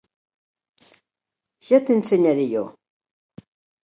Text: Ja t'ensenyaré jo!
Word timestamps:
Ja 1.67 1.79
t'ensenyaré 1.85 2.47
jo! 2.55 2.63